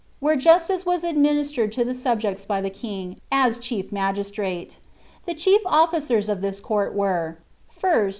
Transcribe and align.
justice 0.39 0.83
was 0.83 1.03
administered 1.03 1.71
to 1.71 1.85
the 1.85 1.93
subjects 1.93 2.43
by 2.43 2.59
the 2.59 2.71
king, 2.71 3.21
as 3.31 3.59
rhu 3.69 3.83
i 3.95 4.67
The 5.27 5.35
chief 5.35 5.61
oflicers 5.65 6.27
of 6.27 6.41
this 6.41 6.59
court 6.59 6.95
were:— 6.95 7.37
1st. 7.79 8.09